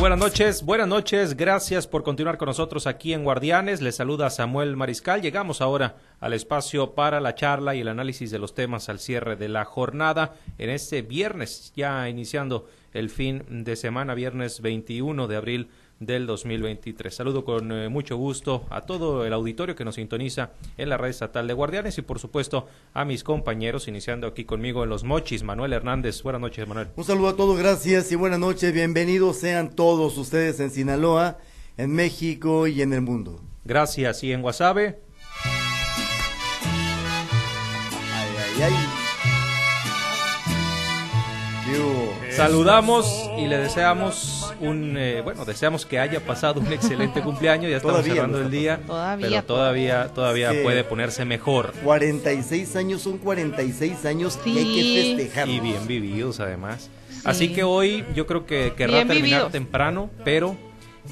[0.00, 3.82] Buenas noches, buenas noches, gracias por continuar con nosotros aquí en Guardianes.
[3.82, 5.20] Les saluda Samuel Mariscal.
[5.20, 9.36] Llegamos ahora al espacio para la charla y el análisis de los temas al cierre
[9.36, 15.36] de la jornada en este viernes, ya iniciando el fin de semana, viernes 21 de
[15.36, 15.68] abril
[16.00, 17.14] del 2023.
[17.14, 21.10] Saludo con eh, mucho gusto a todo el auditorio que nos sintoniza en la red
[21.10, 25.44] estatal de Guardianes y por supuesto a mis compañeros, iniciando aquí conmigo en Los Mochis,
[25.44, 26.22] Manuel Hernández.
[26.22, 26.88] Buenas noches, Manuel.
[26.96, 28.72] Un saludo a todos, gracias y buenas noches.
[28.72, 31.38] Bienvenidos sean todos ustedes en Sinaloa,
[31.76, 33.40] en México y en el mundo.
[33.64, 34.24] Gracias.
[34.24, 35.00] Y en Guasave.
[38.12, 39.00] Ay, ay, ay.
[42.40, 47.76] Saludamos y le deseamos un, eh, bueno, deseamos que haya pasado un excelente cumpleaños, ya
[47.76, 50.58] estamos Todavía cerrando no el día, Todavía, pero todavía, todavía Sí.
[50.62, 54.74] puede ponerse mejor 46 años son 46 años y hay Sí.
[54.74, 55.56] que festejarlos.
[55.56, 56.88] y bien vividos además.
[57.10, 57.20] Sí.
[57.24, 59.52] Así que hoy yo creo que querrá Bien terminar vividos.
[59.52, 60.56] temprano, pero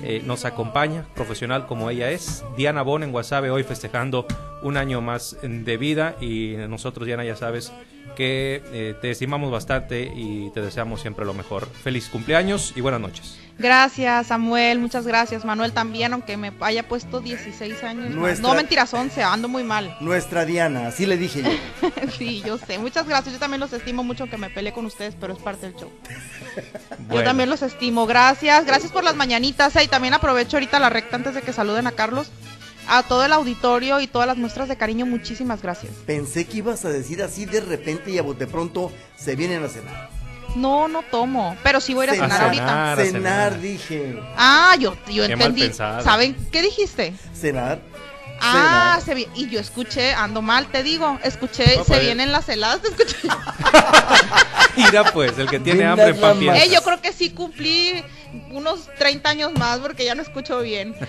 [0.02, 4.27] eh, nos acompaña, profesional como ella es, Diana Bon en Guasave, hoy festejando
[4.62, 7.73] un año más de vida y nosotros, Diana, ya sabes
[8.17, 11.69] que eh, te estimamos bastante y te deseamos siempre lo mejor.
[11.69, 13.39] Feliz cumpleaños y buenas noches.
[13.59, 14.79] Gracias, Samuel.
[14.79, 18.11] Muchas gracias, Manuel, también, aunque me haya puesto 16 años.
[18.11, 19.97] Nuestra- No, mentiras, 11, ando muy mal.
[20.01, 21.91] Nuestra Diana, así le dije yo.
[22.19, 22.79] sí, yo sé.
[22.79, 23.34] Muchas gracias.
[23.34, 25.91] Yo también los estimo mucho, aunque me peleé con ustedes, pero es parte del show.
[27.09, 27.23] Bueno.
[27.23, 28.06] Yo también los estimo.
[28.06, 28.67] Gracias.
[28.67, 29.75] Gracias por las mañanitas.
[29.77, 32.31] eh, Y también aprovecho ahorita la recta antes de que saluden a Carlos.
[32.89, 35.92] A todo el auditorio y todas las muestras de cariño, muchísimas gracias.
[36.06, 39.69] Pensé que ibas a decir así de repente y a bote pronto se vienen a
[39.69, 40.08] cenar.
[40.56, 42.30] No, no tomo, pero sí voy a ir a Cenar.
[42.30, 42.64] cenar ahorita.
[42.67, 43.12] Cenar, a cenar,
[43.53, 43.61] cenar.
[43.61, 44.19] dije.
[44.36, 45.70] Ah, yo, yo Qué entendí.
[45.72, 47.12] ¿Saben qué dijiste?
[47.34, 47.80] Cenar.
[48.41, 49.02] Ah, cenar.
[49.02, 52.48] se vi- y yo escuché, ando mal, te digo, escuché, No, se pues- vienen las
[52.48, 53.28] heladas, te escuché.
[54.77, 56.56] Mira pues, el que tiene hambre piensa.
[56.64, 58.02] Eh, yo creo que sí cumplí
[58.50, 60.94] unos 30 años más porque ya no escucho bien.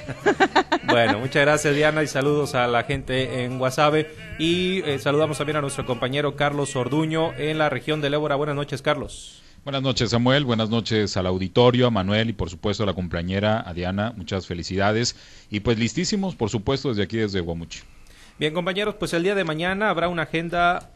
[0.85, 5.57] Bueno, muchas gracias Diana y saludos a la gente en Guasave y eh, saludamos también
[5.57, 8.35] a nuestro compañero Carlos Orduño en la región de Ébora.
[8.35, 9.43] Buenas noches, Carlos.
[9.63, 13.63] Buenas noches Samuel, buenas noches al auditorio, a Manuel y por supuesto a la compañera,
[13.67, 15.15] a Diana, muchas felicidades
[15.51, 17.81] y pues listísimos por supuesto desde aquí desde Guamuchi.
[18.39, 20.91] Bien, compañeros, pues el día de mañana habrá una agenda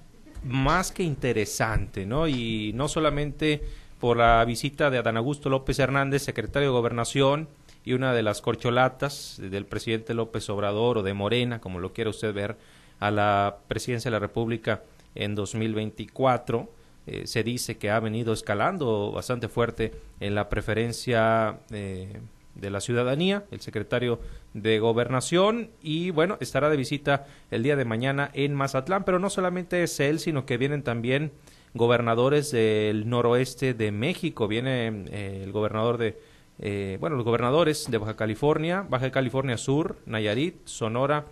[0.46, 2.28] más que interesante, ¿no?
[2.28, 3.64] Y no solamente
[4.04, 7.48] por la visita de Adán Augusto López Hernández, secretario de Gobernación,
[7.86, 12.10] y una de las corcholatas del presidente López Obrador o de Morena, como lo quiera
[12.10, 12.58] usted ver,
[13.00, 14.84] a la presidencia de la República
[15.16, 16.70] en 2024.
[17.08, 22.20] Eh, se dice que ha venido escalando bastante fuerte en la preferencia eh,
[22.56, 24.20] de la ciudadanía, el secretario
[24.54, 29.30] de Gobernación, y bueno, estará de visita el día de mañana en Mazatlán, pero no
[29.30, 31.32] solamente es él, sino que vienen también
[31.74, 36.20] gobernadores del noroeste de México, viene eh, el gobernador de,
[36.60, 41.26] eh, bueno, los gobernadores de Baja California, Baja California Sur, Nayarit, Sonora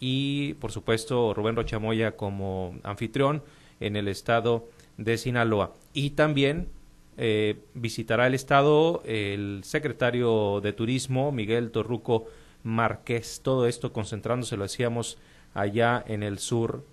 [0.00, 3.42] y por supuesto Rubén Rochamoya como anfitrión
[3.80, 5.74] en el estado de Sinaloa.
[5.92, 6.68] Y también
[7.16, 12.26] eh, visitará el estado el secretario de Turismo, Miguel Torruco
[12.62, 13.40] Márquez.
[13.42, 15.18] Todo esto concentrándose, lo decíamos,
[15.54, 16.84] allá en el sur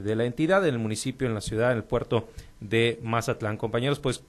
[0.00, 2.28] de la entidad, en el municipio, en la ciudad, en el puerto
[2.60, 3.56] de Mazatlán.
[3.56, 4.22] Compañeros, pues,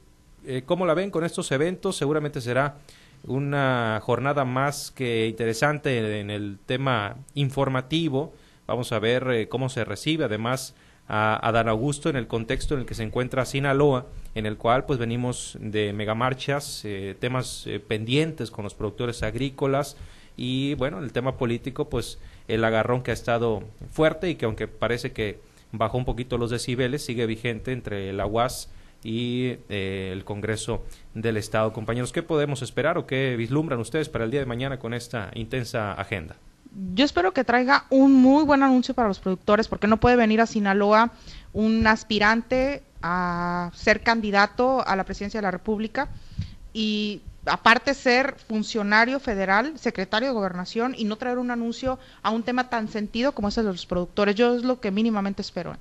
[0.46, 1.96] eh, ¿cómo la ven con estos eventos?
[1.96, 2.78] Seguramente será
[3.26, 8.34] una jornada más que interesante en el tema informativo.
[8.68, 10.76] Vamos a ver eh, cómo se recibe, además,
[11.08, 14.86] a Adán Augusto en el contexto en el que se encuentra Sinaloa, en el cual
[14.86, 19.98] pues venimos de megamarchas, eh, temas eh, pendientes con los productores agrícolas
[20.38, 24.68] y bueno, el tema político pues el agarrón que ha estado fuerte y que aunque
[24.68, 25.40] parece que
[25.74, 28.70] bajó un poquito los decibeles, sigue vigente entre la UAS
[29.04, 31.74] y eh, el Congreso del Estado.
[31.74, 35.32] Compañeros, ¿qué podemos esperar o qué vislumbran ustedes para el día de mañana con esta
[35.34, 36.38] intensa agenda?
[36.96, 40.42] Yo espero que traiga un muy buen anuncio para los productores, porque no puede venir
[40.42, 41.12] a Sinaloa
[41.52, 46.08] un aspirante a ser candidato a la presidencia de la República
[46.72, 52.44] y aparte ser funcionario federal, secretario de gobernación y no traer un anuncio a un
[52.44, 54.36] tema tan sentido como ese de los productores.
[54.36, 55.76] Yo es lo que mínimamente espero.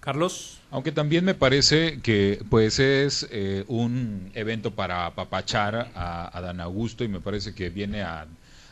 [0.00, 0.58] Carlos.
[0.70, 6.60] Aunque también me parece que pues es eh, un evento para apapachar a, a Dan
[6.60, 8.26] Augusto y me parece que viene a,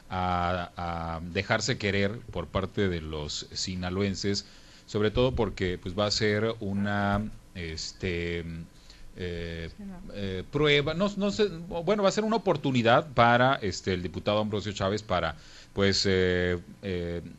[0.08, 4.46] a- a dejarse querer por parte de los sinaloenses,
[4.86, 8.44] sobre todo porque pues va a ser una este
[9.20, 9.68] eh,
[10.14, 14.38] eh, prueba, no, no sé, bueno, va a ser una oportunidad para este el diputado
[14.38, 15.34] Ambrosio Chávez para
[15.72, 16.60] pues eh,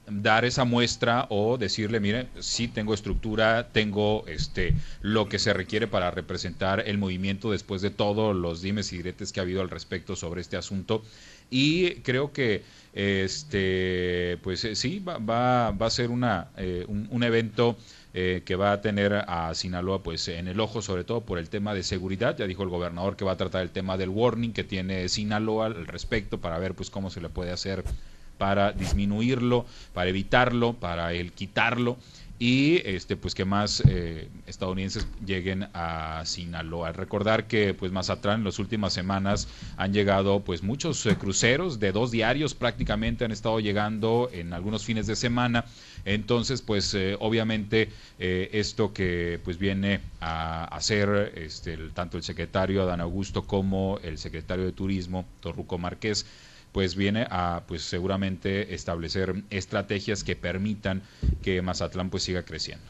[0.06, 5.88] dar esa muestra o decirle, mire, sí tengo estructura, tengo este lo que se requiere
[5.88, 9.70] para representar el movimiento después de todos los dimes y diretes que ha habido al
[9.70, 11.02] respecto sobre este asunto
[11.50, 12.64] y creo que
[12.94, 16.50] este pues sí va, va, va a ser una
[16.88, 17.78] un evento
[18.12, 21.48] eh, que va a tener a Sinaloa pues en el ojo sobre todo por el
[21.48, 22.36] tema de seguridad.
[22.36, 25.68] Ya dijo el gobernador que va a tratar el tema del warning que tiene Sinaloa
[25.68, 27.84] al respecto para ver pues cómo se le puede hacer
[28.40, 31.98] para disminuirlo para evitarlo para el quitarlo
[32.40, 36.94] y este pues que más eh, estadounidenses lleguen a Sinaloa.
[36.94, 41.82] Recordar que pues más atrás en las últimas semanas han llegado pues muchos eh, cruceros
[41.82, 45.66] de dos diarios prácticamente han estado llegando en algunos fines de semana.
[46.06, 53.02] Entonces pues eh, obviamente esto que pues viene a hacer este tanto el secretario Adán
[53.02, 56.26] Augusto como el secretario de Turismo Torruco Márquez
[56.72, 61.02] pues viene a pues seguramente establecer estrategias que permitan
[61.42, 62.86] que Mazatlán pues siga creciendo.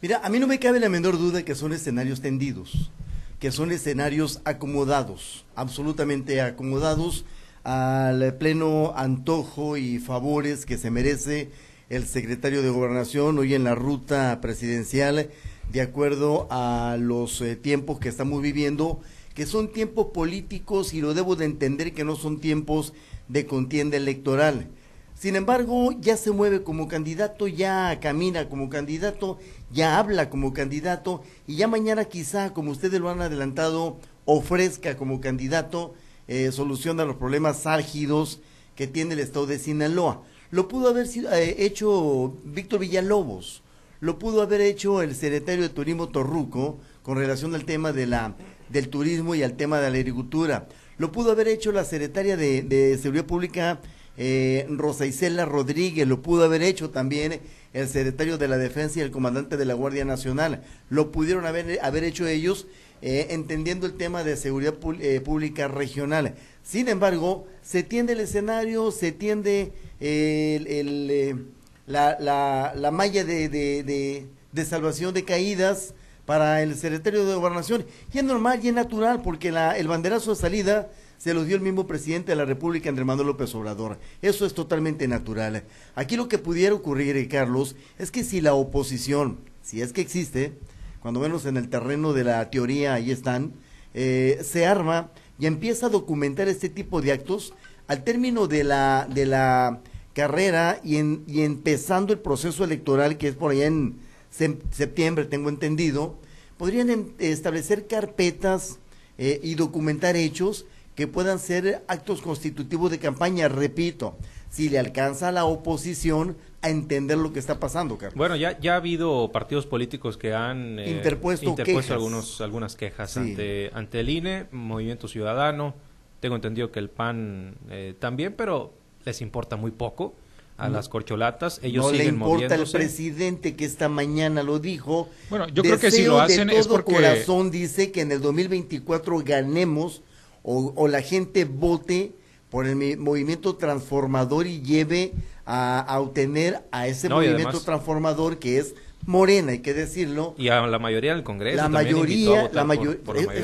[0.00, 2.90] Mira, a mí no me cabe la menor duda que son escenarios tendidos,
[3.38, 7.24] que son escenarios acomodados, absolutamente acomodados
[7.64, 11.50] al pleno antojo y favores que se merece
[11.88, 15.30] el secretario de Gobernación hoy en la ruta presidencial,
[15.70, 19.00] de acuerdo a los eh, tiempos que estamos viviendo,
[19.34, 22.92] que son tiempos políticos y lo debo de entender que no son tiempos
[23.28, 24.68] de contienda electoral.
[25.14, 29.38] Sin embargo, ya se mueve como candidato, ya camina como candidato,
[29.70, 35.20] ya habla como candidato y ya mañana quizá, como ustedes lo han adelantado, ofrezca como
[35.20, 35.94] candidato
[36.26, 38.40] eh, solución a los problemas álgidos
[38.74, 40.22] que tiene el estado de Sinaloa.
[40.50, 43.62] Lo pudo haber sido, eh, hecho Víctor Villalobos,
[44.00, 48.34] lo pudo haber hecho el secretario de Turismo Torruco con relación al tema de la,
[48.68, 50.66] del turismo y al tema de la agricultura
[51.02, 53.80] lo pudo haber hecho la secretaria de, Seguridad Pública,
[54.16, 57.40] eh, Rosa Isela Rodríguez, lo pudo haber hecho también
[57.72, 60.62] el secretario de la Defensa y el comandante de la Guardia Nacional.
[60.90, 62.68] Lo pudieron haber, haber hecho ellos
[63.00, 66.36] eh, entendiendo el tema de seguridad eh, pública regional.
[66.62, 71.46] Sin embargo, se tiende el escenario, se tiende el,
[71.88, 74.28] la, la, la, malla de
[74.64, 75.94] salvación de caídas
[76.26, 77.84] para el secretario de Gobernación.
[78.12, 81.56] Y es normal y es natural porque la, el banderazo de salida se lo dio
[81.56, 83.98] el mismo presidente de la República, Andrés Manuel López Obrador.
[84.22, 85.62] Eso es totalmente natural.
[85.94, 90.00] Aquí lo que pudiera ocurrir, eh, Carlos, es que si la oposición, si es que
[90.00, 90.58] existe,
[91.00, 93.52] cuando menos en el terreno de la teoría ahí están,
[93.94, 97.54] eh, se arma y empieza a documentar este tipo de actos,
[97.88, 99.80] al término de la, de la
[100.14, 100.96] carrera y,
[101.42, 103.98] empezando el proceso electoral, que es por allá en
[104.32, 106.16] septiembre, tengo entendido,
[106.56, 108.78] podrían establecer carpetas
[109.18, 114.16] eh, y documentar hechos que puedan ser actos constitutivos de campaña, repito,
[114.50, 118.16] si le alcanza a la oposición a entender lo que está pasando, Carlos.
[118.16, 121.54] Bueno, ya, ya ha habido partidos políticos que han eh, interpuesto,
[121.90, 125.74] Algunos, algunas quejas ante, ante el INE, Movimiento Ciudadano,
[126.20, 128.74] tengo entendido que el PAN eh, también, pero
[129.04, 130.14] les importa muy poco
[130.56, 131.60] a las corcholatas.
[131.62, 135.08] Ellos no le importa el presidente que esta mañana lo dijo.
[135.30, 138.12] Bueno, yo creo que si lo hacen de todo es porque corazón dice que en
[138.12, 140.02] el 2024 ganemos
[140.42, 142.12] o, la gente vote
[142.50, 145.12] por el movimiento transformador y lleve
[145.46, 148.74] a, obtener a ese movimiento transformador que es
[149.04, 150.34] Morena, hay que decirlo.
[150.38, 151.56] Y a la mayoría del Congreso.
[151.56, 153.00] La mayoría, la mayoría,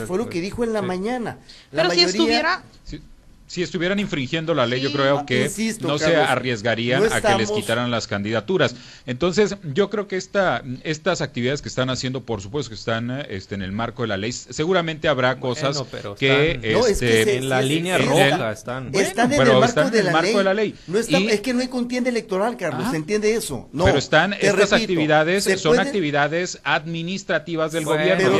[0.06, 1.38] fue lo que dijo en la mañana.
[1.72, 3.00] La Pero si estuviera, si
[3.56, 5.50] estuvieran infringiendo la ley, yo creo que
[5.80, 8.74] no se arriesgarían a que les quitaran las candidaturas.
[9.06, 13.54] Entonces, yo creo que esta, estas actividades que están haciendo, por supuesto que están este,
[13.54, 15.82] en el marco de la ley, seguramente habrá cosas
[16.18, 18.94] que, este, en la línea roja están.
[18.94, 19.52] están en el
[20.10, 20.74] marco, de, la ley.
[20.86, 21.08] No es
[21.40, 23.68] que no hay contienda electoral, Carlos, ¿se entiende eso?
[23.72, 28.30] No, pero están, estas actividades son actividades administrativas del gobierno.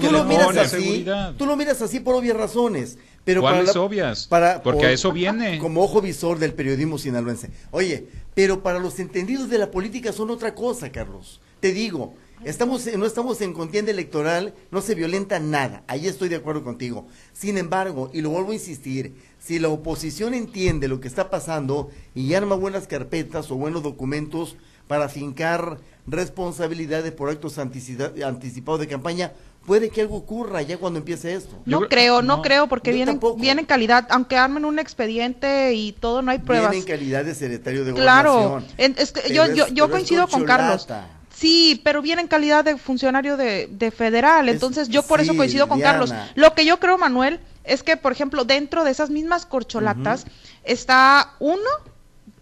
[0.00, 1.04] tú, lo miras así,
[1.36, 2.98] tú lo miras así por obvias razones.
[3.24, 4.28] Pero ¿Cuáles obvias?
[4.62, 5.58] Porque a eso viene.
[5.58, 7.50] Como ojo visor del periodismo sinaloense.
[7.70, 11.40] Oye, pero para los entendidos de la política son otra cosa, Carlos.
[11.60, 12.14] Te digo,
[12.44, 15.84] estamos, no estamos en contienda electoral, no se violenta nada.
[15.86, 17.06] Ahí estoy de acuerdo contigo.
[17.32, 21.90] Sin embargo, y lo vuelvo a insistir, si la oposición entiende lo que está pasando
[22.16, 24.56] y arma buenas carpetas o buenos documentos
[24.88, 29.32] para fincar responsabilidades por actos anticipados de campaña,
[29.66, 31.56] puede que algo ocurra ya cuando empiece esto.
[31.64, 36.30] No creo, no, creo, porque vienen, vienen calidad, aunque armen un expediente y todo, no
[36.30, 36.70] hay pruebas.
[36.72, 40.86] Vienen calidad de secretario de Claro, es que yo, yo, yo coincido con Carlos.
[41.34, 45.36] Sí, pero viene en calidad de funcionario de, de federal, Es- entonces yo por eso
[45.36, 45.98] coincido con Diana.
[45.98, 46.14] Carlos.
[46.34, 50.26] Lo que yo creo, Manuel, es que, por ejemplo, dentro de esas mismas corcholatas
[50.64, 51.68] está uno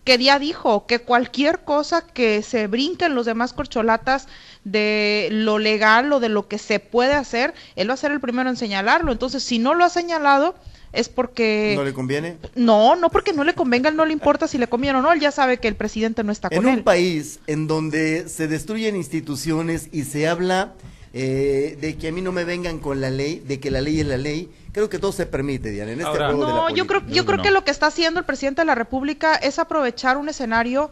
[0.04, 4.26] que ya dijo que cualquier cosa que se brinque en los demás corcholatas
[4.64, 8.20] de lo legal o de lo que se puede hacer, él va a ser el
[8.20, 9.12] primero en señalarlo.
[9.12, 10.54] Entonces, si no lo ha señalado,
[10.92, 11.74] es porque...
[11.76, 12.36] ¿No le conviene?
[12.56, 15.12] No, no porque no le convenga, él no le importa si le conviene o no,
[15.12, 16.82] él ya sabe que el presidente no está En con un él.
[16.82, 20.72] país en donde se destruyen instituciones y se habla
[21.12, 24.00] eh, de que a mí no me vengan con la ley, de que la ley
[24.00, 26.56] es la ley, creo que todo se permite, Diana, en este Ahora- juego de la
[26.56, 29.34] No, yo creo, yo Creo que lo que está haciendo el presidente de la República
[29.36, 30.90] es aprovechar un escenario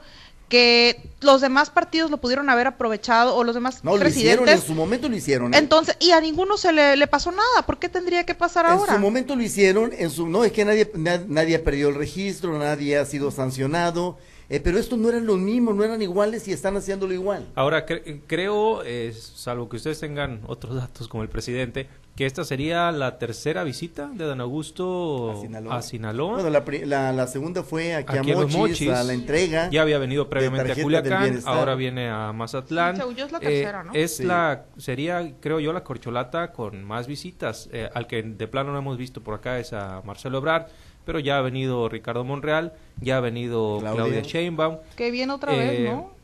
[0.49, 4.61] que los demás partidos lo pudieron haber aprovechado o los demás No, lo hicieron, en
[4.61, 5.52] su momento lo hicieron.
[5.52, 5.59] ¿eh?
[5.59, 7.67] Entonces, y a ninguno se le, le pasó nada.
[7.67, 8.95] ¿Por qué tendría que pasar En ahora?
[8.95, 11.95] su momento lo hicieron, en su no es que nadie na- nadie ha perdido el
[11.97, 14.17] registro, nadie ha sido sancionado,
[14.49, 17.47] eh, pero estos no eran los mismos, no eran iguales y están haciéndolo igual.
[17.55, 22.42] Ahora, cre- creo, eh, salvo que ustedes tengan otros datos como el presidente, que esta
[22.42, 25.76] sería la tercera visita de Dan Augusto A Sinaloa.
[25.76, 26.32] a Sinaloa.
[26.42, 28.88] Bueno, la, la, la segunda fue aquí, Aquí a Mochis, Mochis.
[28.90, 29.70] a la entrega.
[29.70, 32.96] Ya había venido previamente a Culiacán, ahora viene a Mazatlán.
[32.96, 33.92] Sí, yo es la Eh, tercera, ¿no?
[33.94, 34.25] Es Sí.
[34.25, 37.68] la, sería, creo yo, la corcholata con más visitas.
[37.72, 40.66] Eh, al que de plano no hemos visto por acá es a Marcelo Ebrard,
[41.04, 43.94] pero ya ha venido Ricardo Monreal, ya ha venido Claudia.
[44.02, 44.78] Claudia, Sheinbaum.
[44.96, 46.17] Que viene otra Eh, vez, ¿no?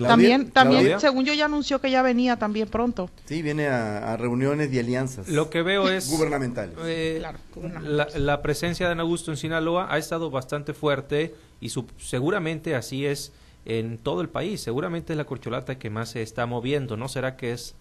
[0.00, 1.00] Claudia, también, también, Claudia.
[1.00, 3.10] según yo ya anunció que ya venía también pronto.
[3.26, 6.10] Sí, viene a, a reuniones y alianzas Lo que veo es...
[6.10, 6.74] gubernamentales.
[6.84, 7.38] Eh, Claro,
[7.82, 12.74] la, la presencia de Ana Augusto en Sinaloa ha estado bastante fuerte y su- seguramente
[12.74, 13.32] así es
[13.66, 14.60] en todo el país.
[14.60, 16.96] Seguramente es la corcholata que más se está moviendo.
[16.96, 17.74] ¿No será que es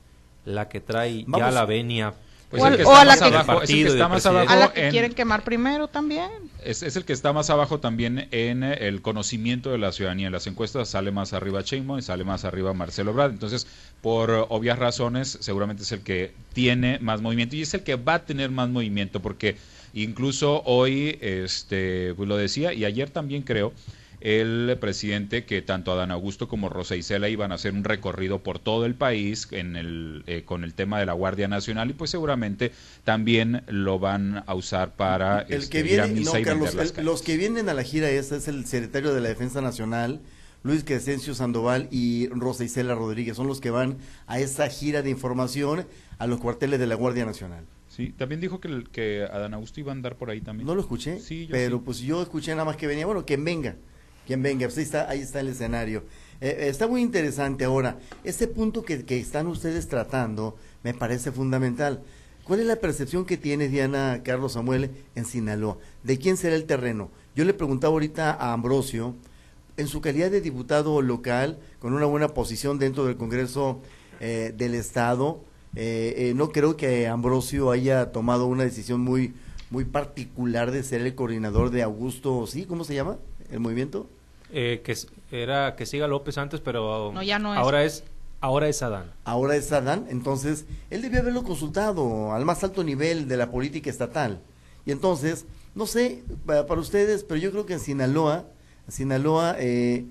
[0.46, 2.14] la que trae ya la venia?
[2.50, 4.08] Pues O el que está a la más que- abajo, es el que Partido está
[4.08, 6.32] más abajo A la que en- quieren quemar primero también.
[6.64, 10.28] Es, es el que está más abajo también en eh, el conocimiento de la ciudadanía.
[10.28, 13.32] En las encuestas sale más arriba Sheinbaum y sale más arriba Marcelo Ebrard.
[13.34, 13.68] Entonces,
[14.02, 18.16] por obvias razones, seguramente es el que tiene más movimiento y es el que va
[18.16, 19.56] a tener más movimiento porque
[19.94, 23.74] incluso hoy, este, pues lo decía y ayer también creo,
[24.22, 28.60] el presidente que tanto Adán Augusto como Rosa Isela iban a hacer un recorrido por
[28.60, 32.12] todo el país en el, eh, con el tema de la Guardia Nacional y pues
[32.12, 32.72] seguramente
[33.04, 36.44] también lo van a usar para El este, que ir a viene, misa no, y
[36.44, 39.30] Carlos, las el- los que vienen a la gira esta es el secretario de la
[39.30, 40.20] Defensa Nacional,
[40.64, 43.98] Luis Crescencio Sandoval y Rosa Isela Rodríguez, son los que van
[44.28, 45.86] a esa gira de información
[46.18, 47.64] a los cuarteles de la Guardia Nacional.
[47.88, 50.68] Sí, también dijo que, que Adán Augusto iba a andar por ahí también.
[50.68, 51.82] No lo escuché, Sí, yo pero sí.
[51.86, 53.76] pues yo escuché nada más que venía, bueno, quien venga,
[54.30, 56.04] quien venga, pues ahí está, ahí está el escenario.
[56.40, 62.04] Eh, eh, está muy interesante ahora, este punto que, están ustedes tratando me parece fundamental.
[62.44, 65.80] ¿Cuál es la percepción que tiene Diana Carlos Samuel en Sinaloa?
[66.04, 67.10] ¿De quién será el terreno?
[67.36, 69.16] Yo le preguntaba ahorita a Ambrosio,
[69.78, 73.82] en su calidad de diputado local, con una buena posición dentro del Congreso
[74.20, 75.44] eh, del Estado,
[76.36, 79.34] no creo que Ambrosio haya tomado una decisión muy,
[79.72, 82.66] muy particular de ser el coordinador de Augusto, ¿sí?
[82.66, 83.18] ¿Cómo se llama
[83.50, 84.08] el movimiento?
[84.52, 84.98] Eh, que
[85.32, 87.60] era que siga López antes, pero No, ya no es.
[87.60, 88.04] ahora es
[88.42, 89.12] ahora es Adán.
[89.26, 93.90] Ahora es Adán, entonces él debió haberlo consultado al más alto nivel de la política
[93.90, 94.42] estatal.
[94.86, 98.46] Y entonces, no sé, para, para ustedes, pero yo creo que en Sinaloa,
[98.88, 100.06] en Sinaloa eh,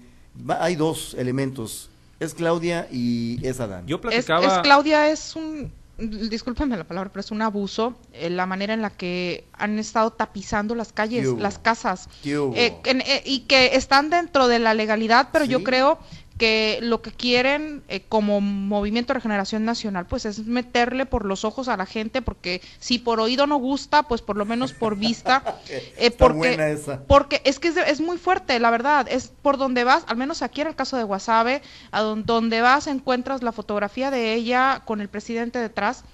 [0.48, 1.90] va- hay dos elementos,
[2.20, 3.86] es Claudia y es Adán.
[3.86, 8.30] Yo Es, platicaba es Claudia es un discúlpenme la palabra, pero es un abuso eh,
[8.30, 12.08] la manera en la que han estado tapizando las calles, las casas.
[12.56, 15.98] Eh, en- eh, y que están dentro de la legalidad, pero yo creo
[16.38, 21.44] que lo que quieren eh, como Movimiento de Regeneración Nacional, pues es meterle por los
[21.44, 24.96] ojos a la gente, porque si por oído no gusta, pues por lo menos por
[24.96, 27.02] vista, eh, porque, buena esa.
[27.06, 30.42] porque es que es, es muy fuerte, la verdad, es por donde vas, al menos
[30.42, 34.82] aquí en el caso de Guasave, a don- donde vas encuentras la fotografía de ella
[34.84, 36.04] con el presidente detrás,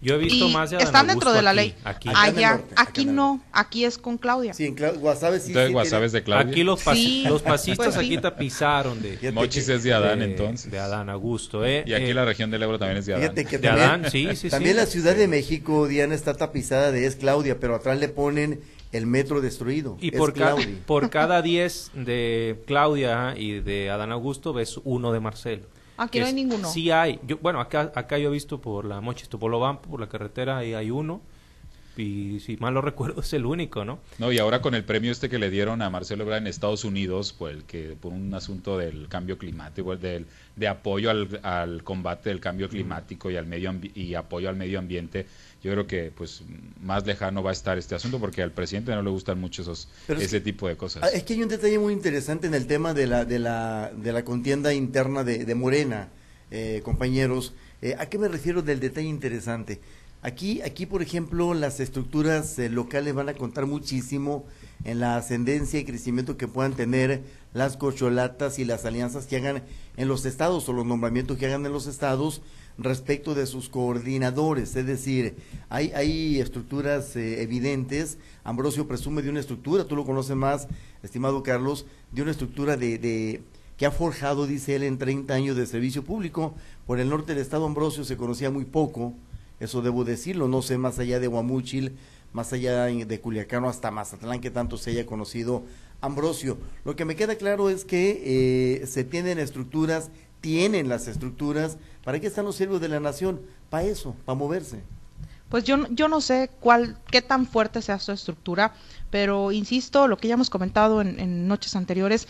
[0.00, 1.74] yo he visto y más de Adán están dentro de la aquí, ley.
[1.84, 4.54] Aquí, Allá, norte, aquí no, aquí es con Claudia.
[4.54, 5.48] Sí, en Clau- Guasave sí.
[5.48, 6.50] Entonces, sí Guasave es de Claudia.
[6.52, 7.24] Aquí los, pas- Sí.
[7.28, 8.06] los pasistas Pues sí.
[8.14, 10.70] aquí tapizaron de, Mochis es de Adán, de- entonces.
[10.70, 11.82] de Adán Augusto, ¿eh?
[11.86, 13.22] Y aquí Eh, la región del Ebro también es de Adán.
[13.22, 14.80] Fíjate que De también, Adán, sí, sí, también sí.
[14.80, 18.60] la Ciudad de México, Diana, está tapizada de es Claudia, pero atrás le ponen
[18.92, 19.98] el metro destruido.
[20.00, 20.54] Y por, ca-
[20.86, 25.66] por cada 10 de Claudia y de Adán Augusto ves uno de Marcelo.
[25.98, 26.68] Aquí Que no hay es- ninguno.
[26.70, 27.20] Sí hay.
[27.26, 30.72] Yo, bueno, acá, acá yo he visto por la Mochis Topolobampo, por la carretera, ahí
[30.74, 31.20] hay uno.
[31.98, 33.98] Y si mal no recuerdo es el único, ¿no?
[34.18, 36.84] No, y ahora con el premio este que le dieron a Marcelo Ebrard en Estados
[36.84, 40.26] Unidos, por, el que, por un asunto del cambio climático, del,
[40.56, 44.78] de apoyo al, al combate del cambio climático y, al medio y apoyo al medio
[44.78, 45.26] ambiente,
[45.62, 46.42] yo creo que pues
[46.80, 49.88] más lejano va a estar este asunto porque al presidente no le gustan mucho esos,
[50.08, 51.02] ese tipo de cosas.
[51.02, 53.90] Ah, es que hay un detalle muy interesante en el tema de la, de la,
[53.94, 56.08] de la contienda interna de, de Morena,
[56.50, 57.54] eh, compañeros.
[57.82, 59.80] Eh, ¿A qué me refiero del detalle interesante?
[60.20, 64.44] Aquí, aquí, por ejemplo, las estructuras eh, locales van a contar muchísimo
[64.82, 67.22] en la ascendencia y crecimiento que puedan tener
[67.54, 69.62] las cocholatas y las alianzas que hagan
[69.96, 72.42] en los estados o los nombramientos que hagan en los estados
[72.78, 74.74] respecto de sus coordinadores.
[74.74, 75.36] Es decir,
[75.68, 78.18] hay, hay estructuras eh, evidentes.
[78.42, 80.66] Ambrosio presume de una estructura, tú lo conoces más,
[81.04, 83.42] estimado Carlos, de una estructura de, de
[83.76, 86.54] que ha forjado, dice él, en 30 años de servicio público.
[86.88, 89.14] Por el norte del estado Ambrosio se conocía muy poco
[89.60, 91.96] eso debo decirlo, no sé más allá de Guamúchil,
[92.32, 95.62] más allá de Culiacán hasta Mazatlán que tanto se haya conocido
[96.00, 96.58] Ambrosio.
[96.84, 98.22] Lo que me queda claro es que
[98.82, 100.10] eh, se tienen estructuras,
[100.40, 103.40] tienen las estructuras, ¿para qué están los siervos de la nación?
[103.70, 104.80] Para eso, para moverse.
[105.48, 108.74] Pues yo, yo no sé cuál, qué tan fuerte sea su estructura,
[109.10, 112.28] pero insisto, lo que ya hemos comentado en, en noches anteriores,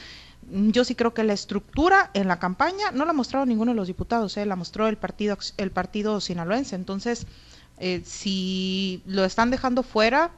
[0.50, 3.87] yo sí creo que la estructura en la campaña no la mostrado ninguno de los
[3.87, 4.47] diputados, ¿eh?
[4.47, 6.75] la mostró el partido, el partido sinaloense.
[6.75, 7.26] Entonces,
[7.78, 10.31] eh, si lo están dejando fuera,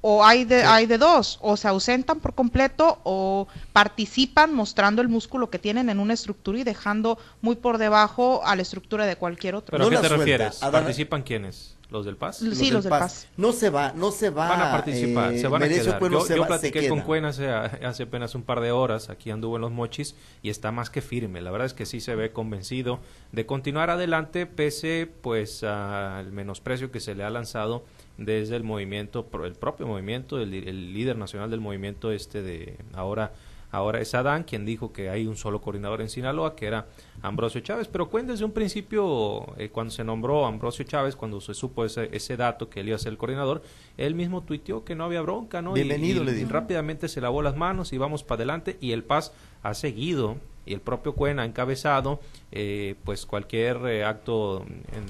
[0.00, 5.08] o hay de, hay de dos, o se ausentan por completo o participan mostrando el
[5.08, 9.16] músculo que tienen en una estructura y dejando muy por debajo a la estructura de
[9.16, 9.76] cualquier otro.
[9.76, 10.56] ¿Pero a qué te refieres?
[10.58, 11.77] ¿Participan quiénes?
[11.90, 12.36] ¿Los del Paz?
[12.36, 13.28] Sí, los, del Paz.
[13.38, 14.48] No se va, no se va.
[14.48, 16.00] Van a participar, eh, se van a quedar.
[16.10, 19.72] yo, platiqué con Cuen hace, hace apenas un par de horas, aquí anduvo en los
[19.72, 21.40] mochis y está más que firme.
[21.40, 23.00] La verdad es que sí se ve convencido
[23.32, 27.84] de continuar adelante pese pues al menosprecio que se le ha lanzado
[28.18, 33.32] desde el movimiento, el propio movimiento, el, el líder nacional del movimiento este de ahora
[33.70, 36.86] Ahora es Adán quien dijo que hay un solo coordinador en Sinaloa, que era
[37.22, 37.88] Ambrosio Chávez.
[37.88, 42.08] Pero Cuen desde un principio, eh, cuando se nombró Ambrosio Chávez, cuando se supo ese,
[42.12, 43.62] ese dato que él iba a ser el coordinador,
[43.96, 45.74] él mismo tuiteó que no había bronca, ¿no?
[45.74, 48.78] Bienvenido, y, rápidamente se lavó las manos y vamos para adelante.
[48.80, 49.32] Y el Paz
[49.62, 52.20] ha seguido y el propio Cuen ha encabezado
[52.52, 54.64] eh, pues cualquier eh, acto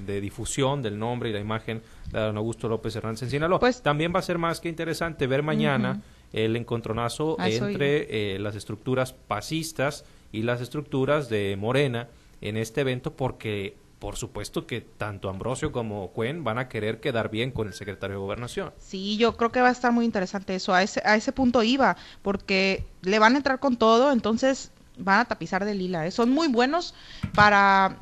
[0.06, 3.58] de difusión del nombre y la imagen de don Augusto López Hernández en Sinaloa.
[3.58, 6.00] Pues, También va a ser más que interesante ver mañana
[6.32, 12.08] el encontronazo entre eh, las estructuras pasistas y las estructuras de Morena
[12.40, 17.30] en este evento porque por supuesto que tanto Ambrosio como Cuen van a querer quedar
[17.30, 18.72] bien con el secretario de Gobernación.
[18.78, 20.72] Sí, yo creo que va a estar muy interesante eso.
[20.72, 25.20] A ese, a ese punto iba, porque le van a entrar con todo, entonces van
[25.20, 26.06] a tapizar de lila.
[26.06, 26.10] ¿eh?
[26.10, 26.94] Son muy buenos
[27.34, 27.96] para...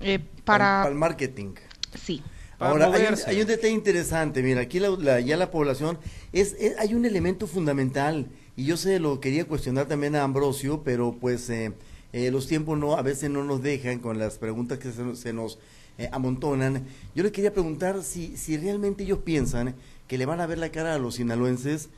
[0.00, 0.80] Eh, para...
[0.82, 1.54] para el marketing.
[1.94, 2.22] Sí.
[2.64, 2.90] Ahora,
[3.26, 5.98] hay un, detalle interesante, mira, aquí ya la población,
[6.32, 11.16] es, hay un elemento fundamental, y yo sé, lo quería cuestionar también a Ambrosio, pero
[11.20, 11.72] pues eh,
[12.12, 15.58] eh, los tiempos no a veces no nos dejan con las preguntas que se, nos
[15.98, 16.84] eh, amontonan.
[17.16, 19.74] Yo le quería preguntar si, si realmente ellos piensan
[20.06, 21.88] que le van a ver la cara a los sinaloenses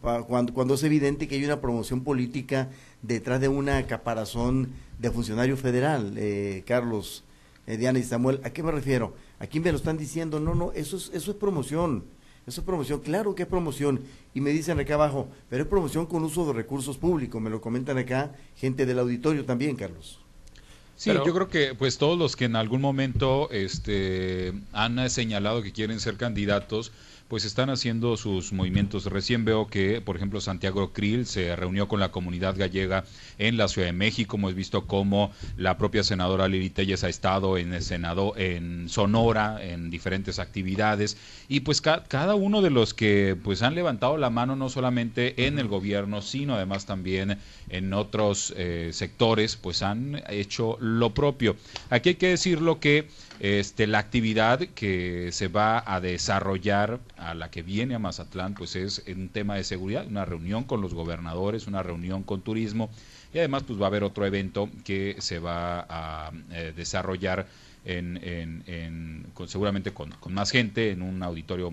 [0.00, 2.70] cuando, cuando es evidente que hay una promoción política
[3.02, 6.14] detrás de una caparazón de funcionario federal,
[6.64, 7.25] Carlos.
[7.66, 9.14] Eh, Diana y Samuel, ¿a qué me refiero?
[9.38, 12.04] Aquí me lo están diciendo, no, no, eso es, eso es promoción.
[12.46, 14.02] Eso es promoción, claro que es promoción.
[14.32, 17.42] Y me dicen acá abajo, pero es promoción con uso de recursos públicos.
[17.42, 20.20] Me lo comentan acá gente del auditorio también, Carlos.
[20.94, 25.72] Sí, yo creo que pues todos los que en algún momento este, han señalado que
[25.72, 26.90] quieren ser candidatos,
[27.28, 29.06] pues están haciendo sus movimientos.
[29.06, 33.04] Recién veo que, por ejemplo, Santiago Krill se reunió con la comunidad gallega
[33.38, 34.36] en la Ciudad de México.
[34.36, 39.58] Hemos visto cómo la propia senadora Lili Telles ha estado en el Senado, en Sonora,
[39.64, 41.16] en diferentes actividades.
[41.48, 45.58] Y pues cada uno de los que pues han levantado la mano no solamente en
[45.58, 51.56] el gobierno, sino además también en otros eh, sectores, pues han hecho lo propio.
[51.90, 53.08] Aquí hay que decirlo que
[53.40, 58.76] este, la actividad que se va a desarrollar a la que viene a Mazatlán, pues
[58.76, 62.90] es un tema de seguridad, una reunión con los gobernadores, una reunión con turismo
[63.32, 67.46] y además pues va a haber otro evento que se va a eh, desarrollar
[67.86, 71.72] en, en, seguramente con, más gente, en un auditorio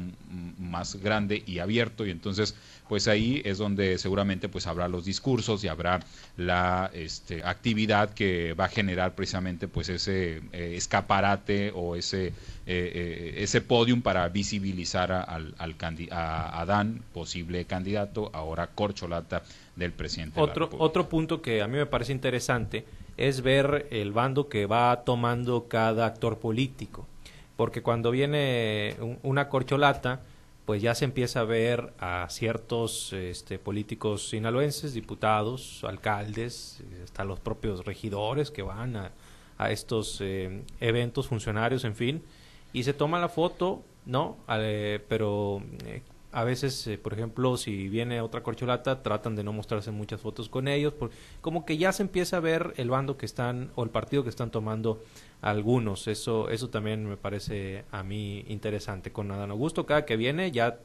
[0.60, 2.56] más grande y abierto, y entonces
[2.88, 6.02] pues ahí es donde seguramente pues habrá los discursos y habrá
[6.38, 12.34] la este, actividad que va a generar precisamente pues ese eh, escaparate o ese
[12.66, 15.76] eh, ese podium para visibilizar al, al
[16.12, 19.44] a Adán, posible candidato, ahora corcholata
[19.75, 20.39] del presidente.
[20.39, 22.86] Otro, otro punto que a mí me parece interesante
[23.17, 27.07] es ver el bando que va tomando cada actor político.
[27.55, 30.21] porque cuando viene una corcholata,
[30.65, 37.39] pues ya se empieza a ver a ciertos este, políticos sinaloenses, diputados, alcaldes, hasta los
[37.39, 39.12] propios regidores que van a,
[39.57, 42.23] a estos eh, eventos, funcionarios, en fin,
[42.71, 44.38] y se toma la foto, ¿no?
[44.49, 46.01] Eh, pero eh,
[46.34, 50.67] a veces, por ejemplo, si viene otra corcholata, tratan de no mostrarse muchas fotos con
[50.67, 53.91] ellos, porque como que ya se empieza a ver el bando que están o el
[53.91, 55.02] partido que están tomando
[55.41, 56.08] algunos.
[56.08, 59.12] Eso, eso también me parece a mí interesante.
[59.12, 60.80] Con Adán Augusto, cada que viene, ya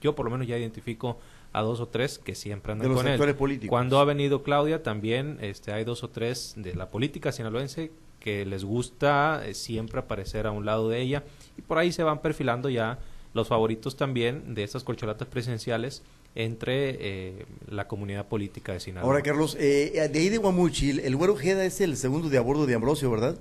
[0.00, 1.18] yo por lo menos ya identifico
[1.52, 3.34] a dos o tres que siempre andan con él.
[3.34, 3.68] Políticos.
[3.68, 8.44] Cuando ha venido Claudia, también este, hay dos o tres de la política sinaloense que
[8.46, 11.24] les gusta eh, siempre aparecer a un lado de ella
[11.56, 12.98] y por ahí se van perfilando ya
[13.34, 16.02] los favoritos también de estas corcholatas presenciales
[16.34, 19.08] entre eh, la comunidad política de Sinaloa.
[19.08, 22.40] Ahora, Carlos, eh, de ahí de Guamuchil, el Güero Jeda es el segundo de a
[22.40, 23.38] bordo de Ambrosio, ¿verdad?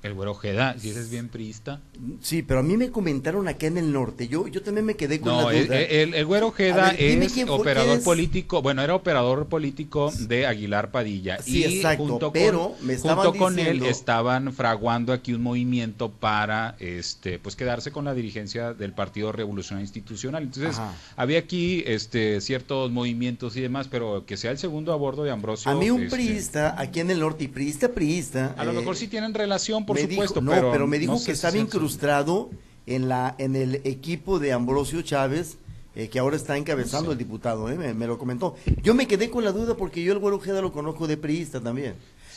[0.00, 1.80] El güero Ojeda, si ese es bien priista.
[2.20, 4.28] Sí, pero a mí me comentaron acá en el norte.
[4.28, 5.80] Yo yo también me quedé con la duda.
[5.80, 11.42] El, el, güero Ojeda es operador político, bueno, era operador político de Aguilar Padilla.
[11.42, 16.12] Sí, y exacto, junto pero con, me junto con él estaban fraguando aquí un movimiento
[16.12, 20.44] para este pues quedarse con la dirigencia del Partido Revolucionario Institucional.
[20.44, 20.80] Entonces,
[21.16, 25.32] había aquí este ciertos movimientos y demás, pero que sea el segundo a bordo de
[25.32, 25.72] Ambrosio.
[25.72, 28.54] A mí un este, priista aquí en el norte y priista priista.
[28.56, 31.56] A lo mejor eh, sí tienen relación por supuesto, no, pero, me dijo que estaba
[31.56, 32.50] incrustado
[32.86, 35.58] en la en el equipo de Ambrosio Chávez,
[35.96, 38.54] eh, que ahora está encabezando el diputado, eh, me, lo comentó.
[38.82, 41.60] Yo me quedé con la duda porque yo el Güero Ojeda lo conozco de priista
[41.60, 41.94] también.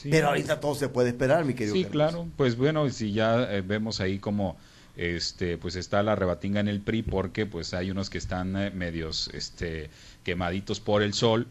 [0.09, 1.75] Pero ahorita todo se puede esperar, mi querido.
[1.75, 2.27] Sí, claro.
[2.35, 4.57] Pues bueno, si ya eh, vemos ahí como
[4.97, 9.29] este pues está la rebatinga en el PRI porque pues hay unos que están medios
[9.33, 9.89] este
[10.23, 11.47] quemaditos por el sol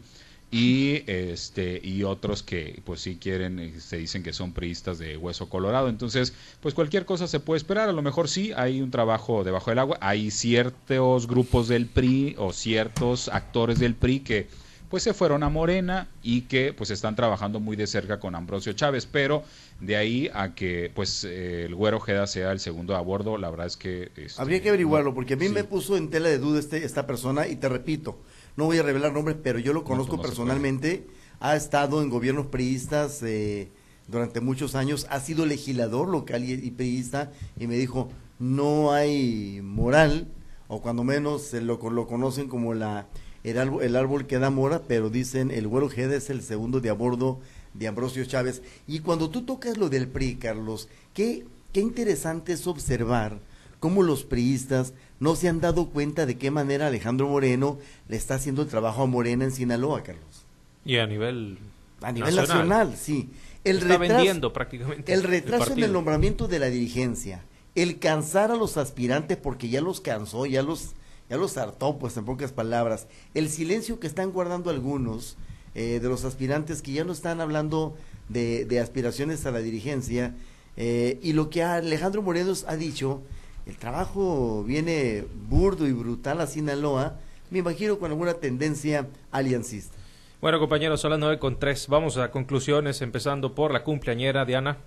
[0.51, 5.15] y este y otros que pues sí quieren eh, se dicen que son priistas de
[5.15, 5.87] hueso colorado.
[5.87, 7.87] Entonces pues cualquier cosa se puede esperar.
[7.87, 9.97] A lo mejor sí hay un trabajo debajo del agua.
[10.01, 14.47] Hay ciertos grupos del PRI o ciertos actores del PRI que
[14.91, 18.73] pues se fueron a Morena y que pues están trabajando muy de cerca con Ambrosio
[18.73, 19.45] Chávez, pero
[19.79, 23.49] de ahí a que pues eh, el Güero Jeda sea el segundo a bordo, la
[23.49, 24.11] verdad es que...
[24.17, 27.07] Este, Habría que averiguarlo, porque a mí me puso en tela de duda este, esta
[27.07, 28.19] persona y te repito,
[28.57, 31.07] no voy a revelar nombres, pero yo lo conozco personalmente,
[31.39, 33.69] ha estado en gobiernos priistas eh,
[34.07, 38.09] durante muchos años, ha sido legislador local y, priista y me dijo,
[38.39, 40.27] no hay moral,
[40.67, 43.07] o cuando menos lo, lo conocen como la
[43.43, 46.79] el árbol, el árbol que da mora, pero dicen el güero Gede es el segundo
[46.79, 47.39] de a bordo
[47.73, 48.61] de Ambrosio Chávez.
[48.87, 53.39] Y cuando tú tocas lo del PRI, Carlos, qué, qué interesante es observar
[53.81, 58.35] cómo los priistas no se han dado cuenta de qué manera Alejandro Moreno le está
[58.35, 60.45] haciendo el trabajo a Morena en Sinaloa, Carlos.
[60.85, 61.57] Y a nivel
[62.01, 63.29] a nivel nacional, sí.
[63.63, 65.11] El está vendiendo prácticamente.
[65.11, 67.43] El retraso en el nombramiento de la dirigencia,
[67.75, 70.93] el cansar a los aspirantes porque ya los cansó, ya los
[71.29, 73.07] ya los hartó, pues en pocas palabras.
[73.33, 75.37] El silencio que están guardando algunos
[75.73, 77.95] eh, de los aspirantes que ya no están hablando
[78.29, 80.35] de, de aspiraciones a la dirigencia
[80.77, 83.21] eh, y lo que Alejandro Moreno ha dicho
[83.65, 87.15] el trabajo viene burdo y brutal a Sinaloa,
[87.49, 89.95] me imagino con alguna tendencia aliancista.
[90.39, 91.87] Bueno, compañeros, son las nueve con tres.
[91.87, 94.77] Vamos a conclusiones, empezando por la cumpleañera, Diana.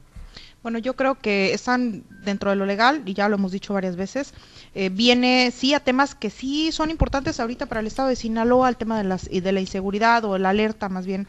[0.65, 3.97] Bueno, yo creo que están dentro de lo legal, y ya lo hemos dicho varias
[3.97, 4.33] veces.
[4.75, 8.71] Eh, viene, sí, a temas que sí son importantes ahorita para el estado de Sinaloa,
[8.71, 11.29] el tema de, las, de la inseguridad o la alerta más bien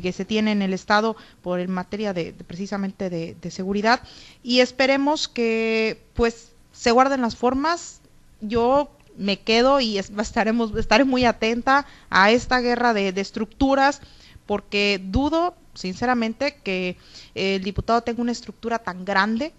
[0.00, 4.02] que se tiene en el estado por en materia de, precisamente de, de seguridad.
[4.42, 8.00] Y esperemos que, pues, se guarden las formas.
[8.40, 14.02] Yo me quedo y estaremos, estaré muy atenta a esta guerra de, estructuras
[14.44, 16.96] porque dudo sinceramente que
[17.34, 19.52] el diputado tenga una estructura tan grande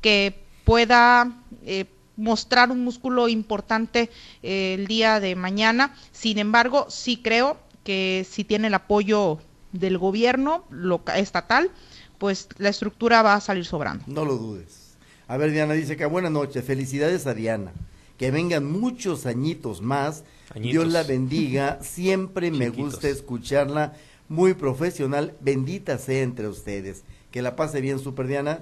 [0.00, 1.32] que pueda
[1.64, 4.10] eh, mostrar un músculo importante
[4.42, 5.94] eh, el día de mañana.
[6.12, 9.38] Sin embargo, sí creo que si tiene el apoyo
[9.72, 11.70] del gobierno local, estatal,
[12.18, 14.04] pues la estructura va a salir sobrando.
[14.06, 14.85] No lo dudes.
[15.28, 17.72] A ver, Diana dice que buenas noches, felicidades a Diana.
[18.18, 20.24] Que vengan muchos añitos más.
[20.54, 21.78] Dios la bendiga.
[21.82, 23.94] Siempre me gusta escucharla.
[24.28, 25.34] Muy profesional.
[25.40, 27.02] Bendita sea entre ustedes.
[27.30, 28.60] Que la pase bien, Super Diana.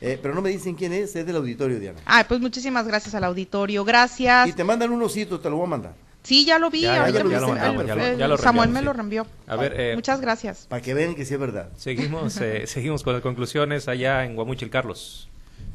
[0.00, 2.00] Eh, pero no me dicen quién es, es del auditorio, Diana.
[2.04, 4.48] Ah, pues muchísimas gracias al auditorio, gracias.
[4.48, 5.94] Y te mandan un osito, te lo voy a mandar.
[6.22, 9.26] Sí, ya lo vi, ya, lo, Samuel me lo reenvió.
[9.46, 10.66] A ver, eh, muchas gracias.
[10.68, 11.70] Para que vean que sí es verdad.
[11.76, 15.28] Seguimos, eh, seguimos con las conclusiones allá en Guamuchil, Carlos.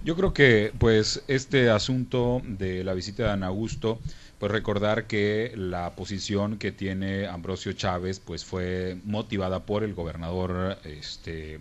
[0.03, 3.99] Yo creo que pues este asunto de la visita de Ana Augusto,
[4.39, 10.79] pues recordar que la posición que tiene Ambrosio Chávez pues fue motivada por el gobernador
[10.85, 11.59] este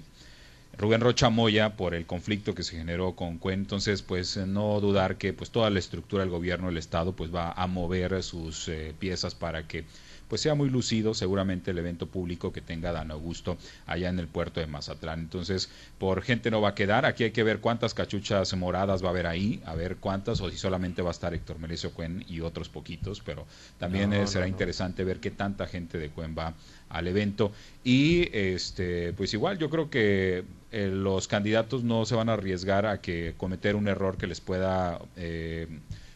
[0.79, 3.61] Rubén Rocha Moya por el conflicto que se generó con Cuen.
[3.61, 7.53] Entonces, pues no dudar que pues toda la estructura del gobierno del Estado pues va
[7.53, 9.85] a mover sus eh, piezas para que
[10.30, 14.28] pues sea muy lucido seguramente el evento público que tenga Dan Augusto allá en el
[14.28, 15.18] puerto de Mazatlán.
[15.20, 19.08] Entonces, por gente no va a quedar, aquí hay que ver cuántas cachuchas moradas va
[19.08, 22.24] a haber ahí, a ver cuántas, o si solamente va a estar Héctor Merecio Cuen
[22.28, 23.44] y otros poquitos, pero
[23.78, 26.54] también eh, será interesante ver qué tanta gente de Cuen va
[26.88, 27.50] al evento.
[27.82, 32.86] Y este, pues igual yo creo que eh, los candidatos no se van a arriesgar
[32.86, 35.66] a que cometer un error que les pueda eh,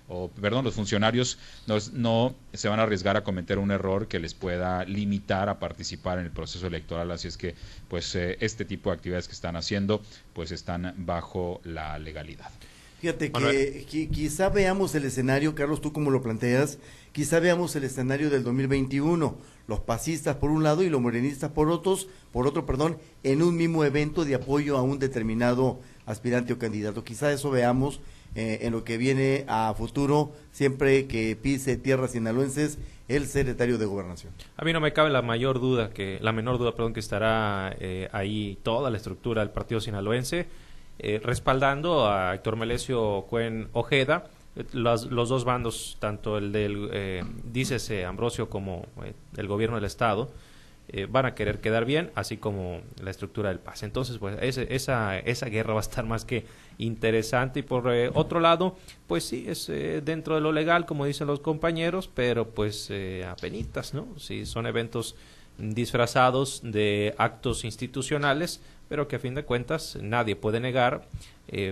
[0.09, 4.35] o perdón, los funcionarios no, se van a arriesgar a cometer un error que les
[4.35, 7.55] pueda limitar a participar en el proceso electoral, así es que
[7.88, 12.51] pues eh, este tipo de actividades que están haciendo pues están bajo la legalidad.
[13.05, 16.79] Fíjate que, quizá veamos el escenario, Carlos, tú como lo planteas,
[17.12, 19.37] quizá veamos el escenario del 2021,
[19.67, 23.59] los pasistas por un lado y los morenistas por otros, por otro, perdón, en un
[23.59, 27.05] mismo evento de apoyo a un determinado aspirante o candidato.
[27.05, 28.01] Quizá eso veamos
[28.35, 33.87] eh, en lo que viene a futuro, siempre que pise tierras sinaloenses, el secretario de
[33.87, 34.33] Gobernación.
[34.57, 37.75] A mí no me cabe la mayor duda, que la menor duda, perdón, que estará
[37.79, 40.47] eh, ahí toda la estructura del partido sinaloense,
[40.99, 44.25] eh, respaldando a Héctor Melesio Cuen Ojeda,
[44.73, 48.87] los, los, dos bandos, tanto el del, eh, dícese Ambrosio, como
[49.37, 50.31] el gobierno del Estado,
[50.88, 53.87] eh, van a querer quedar bien, así como la estructura del pase.
[53.87, 56.44] Entonces, pues esa, esa guerra va a estar más que
[56.77, 57.61] interesante.
[57.61, 61.27] Y por eh, otro lado, pues sí, es eh, dentro de lo legal, como dicen
[61.27, 62.92] los compañeros, pero pues
[63.27, 64.07] apenitas, ¿no?
[64.18, 65.16] Si son eventos
[65.57, 71.07] disfrazados de actos institucionales, pero que a fin de cuentas nadie puede negar,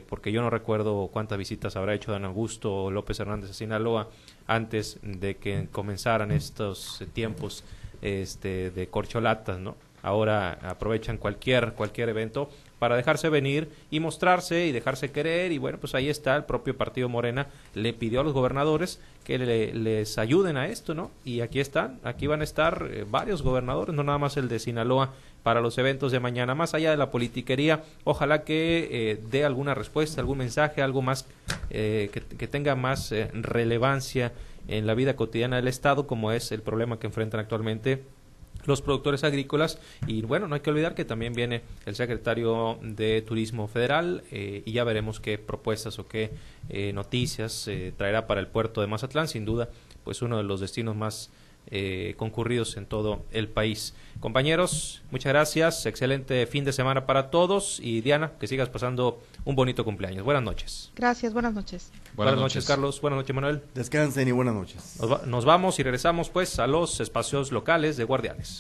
[0.09, 4.09] porque yo no recuerdo cuántas visitas habrá hecho don Augusto López Hernández a Sinaloa
[4.47, 7.65] antes de que comenzaran estos tiempos
[8.03, 9.77] este, de corcholatas, ¿no?
[10.03, 15.79] Ahora aprovechan cualquier, cualquier evento para dejarse venir y mostrarse y dejarse querer y bueno,
[15.79, 20.57] pues ahí está, el propio partido Morena le pidió a los gobernadores que les ayuden
[20.57, 21.13] a esto, ¿no?
[21.25, 24.59] Y aquí están, aquí van a estar eh, varios gobernadores, no nada más el de
[24.59, 25.13] Sinaloa
[25.45, 29.75] para los eventos de mañana, más allá de la politiquería, ojalá que eh, dé alguna
[29.75, 31.29] respuesta, algún mensaje, algo más
[31.71, 34.33] eh, que, que, tenga más relevancia
[34.69, 38.03] en la vida cotidiana del Estado, como es el problema que enfrentan actualmente
[38.65, 39.79] los productores agrícolas.
[40.07, 44.63] Y bueno, no hay que olvidar que también viene el secretario de Turismo Federal eh,
[44.65, 46.31] y ya veremos qué propuestas o qué
[46.69, 49.69] eh, noticias eh, traerá para el puerto de Mazatlán, sin duda,
[50.05, 51.31] pues uno de los destinos más
[51.69, 53.95] eh, concurridos en todo el país.
[54.21, 59.57] Compañeros, muchas gracias, excelente fin de semana para todos y Diana, que sigas pasando un
[59.57, 60.25] bonito cumpleaños.
[60.25, 60.93] Buenas noches.
[60.95, 61.91] Gracias, buenas noches.
[62.15, 62.67] Buenas, noches.
[62.67, 63.01] Carlos.
[63.01, 63.63] Buenas noches, Manuel.
[63.75, 64.99] Descansen y buenas noches.
[65.27, 68.51] nos vamos y regresamos pues a los espacios locales de Guardianes.